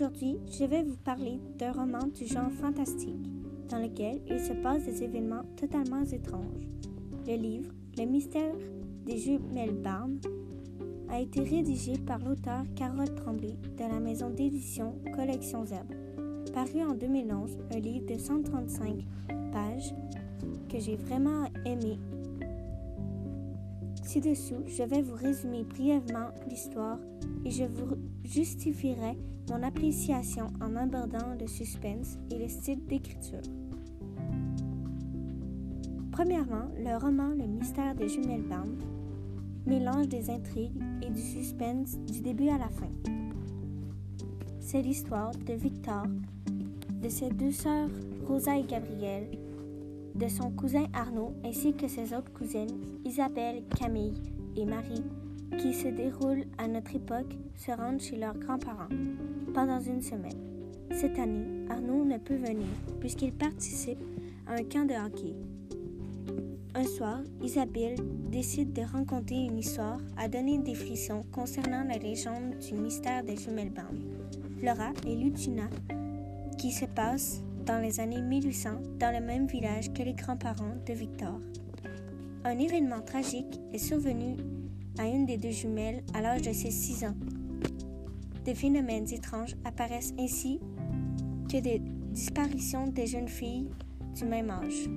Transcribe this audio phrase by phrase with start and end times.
[0.00, 3.20] Aujourd'hui, je vais vous parler d'un roman du genre fantastique,
[3.68, 6.66] dans lequel il se passe des événements totalement étranges.
[7.26, 8.54] Le livre Le mystère
[9.04, 10.18] des jumelles Barnes
[11.10, 15.92] a été rédigé par l'auteur Carole Tremblay de la maison d'édition Collection Zeb.
[16.54, 19.04] Paru en 2011, un livre de 135
[19.52, 19.92] pages
[20.70, 21.98] que j'ai vraiment aimé.
[24.10, 26.98] Ci-dessous, je vais vous résumer brièvement l'histoire
[27.44, 29.16] et je vous justifierai
[29.48, 33.38] mon appréciation en abordant le suspense et le style d'écriture.
[36.10, 38.74] Premièrement, le roman Le mystère des jumelles Band
[39.64, 42.90] mélange des intrigues et du suspense du début à la fin.
[44.58, 46.06] C'est l'histoire de Victor,
[47.00, 47.90] de ses deux sœurs
[48.26, 49.28] Rosa et Gabrielle,
[50.14, 54.14] de son cousin Arnaud ainsi que ses autres cousines Isabelle, Camille
[54.56, 55.04] et Marie
[55.58, 58.88] qui se déroulent à notre époque se rendent chez leurs grands-parents
[59.52, 60.38] pendant une semaine.
[60.92, 62.68] Cette année, Arnaud ne peut venir
[63.00, 63.98] puisqu'il participe
[64.46, 65.34] à un camp de hockey.
[66.74, 67.96] Un soir, Isabelle
[68.30, 73.36] décide de raconter une histoire à donner des frissons concernant la légende du mystère des
[73.36, 73.72] jumelles.
[74.62, 75.68] Laura et Lucina,
[76.58, 80.92] qui se passent dans les années 1800 dans le même village que les grands-parents de
[80.92, 81.38] Victor.
[82.42, 84.34] Un événement tragique est survenu
[84.98, 87.14] à une des deux jumelles à l'âge de ses six ans.
[88.44, 90.58] Des phénomènes étranges apparaissent ainsi
[91.48, 93.70] que des disparitions des jeunes filles
[94.16, 94.88] du même âge.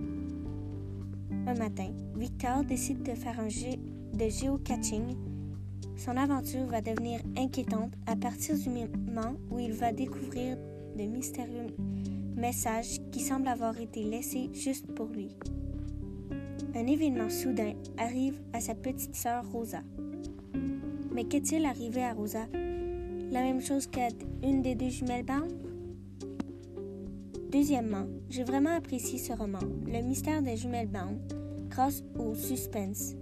[1.46, 3.78] Un matin, Victor décide de faire un jeu
[4.14, 5.16] de géocaching.
[5.96, 10.58] Son aventure va devenir inquiétante à partir du moment où il va découvrir
[10.98, 11.68] de mystérieux
[12.44, 15.30] messages qui semblent avoir été laissés juste pour lui.
[16.76, 19.80] Un événement soudain arrive à sa petite sœur Rosa.
[21.14, 22.46] Mais qu'est-il arrivé à Rosa?
[23.32, 24.10] La même chose qu'à
[24.44, 25.48] une des deux jumelles Band
[27.50, 31.16] Deuxièmement, j'ai vraiment apprécié ce roman, Le mystère des jumelles Band,
[31.70, 33.14] grâce au suspense.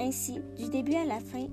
[0.00, 1.48] Ainsi, du début à la fin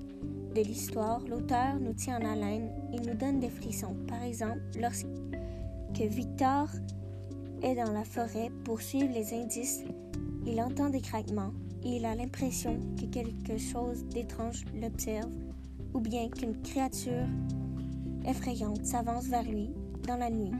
[0.55, 3.97] de l'histoire, l'auteur nous tient en haleine et nous donne des frissons.
[4.07, 5.07] Par exemple, lorsque
[5.99, 6.67] Victor
[7.61, 9.83] est dans la forêt pour suivre les indices,
[10.45, 15.31] il entend des craquements et il a l'impression que quelque chose d'étrange l'observe
[15.93, 17.27] ou bien qu'une créature
[18.25, 19.69] effrayante s'avance vers lui
[20.07, 20.51] dans la nuit.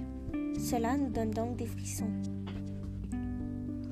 [0.60, 2.12] Cela nous donne donc des frissons.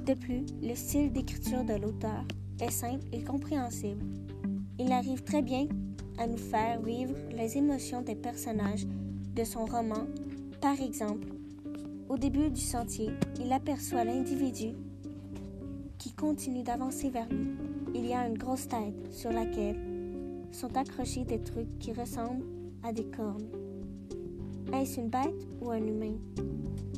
[0.05, 2.25] De plus, le style d'écriture de l'auteur
[2.59, 4.03] est simple et compréhensible.
[4.79, 5.67] Il arrive très bien
[6.17, 8.85] à nous faire vivre les émotions des personnages
[9.35, 10.07] de son roman.
[10.61, 11.27] Par exemple,
[12.09, 14.73] au début du sentier, il aperçoit l'individu
[15.99, 17.51] qui continue d'avancer vers lui.
[17.93, 19.77] Il y a une grosse tête sur laquelle
[20.51, 22.45] sont accrochés des trucs qui ressemblent
[22.83, 23.47] à des cornes.
[24.73, 26.15] Est-ce une bête ou un humain?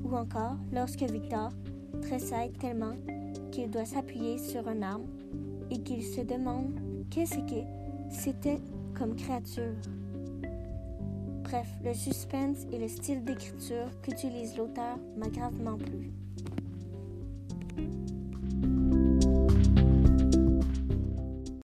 [0.06, 1.52] Ou encore, lorsque Victor
[2.02, 2.96] tressaille tellement
[3.52, 5.06] qu'il doit s'appuyer sur un arbre
[5.70, 6.80] et qu'il se demande
[7.10, 7.62] qu'est-ce que
[8.10, 8.60] c'était
[8.98, 9.76] comme créature?
[11.44, 16.12] Bref, le suspense et le style d'écriture qu'utilise l'auteur m'a gravement plu.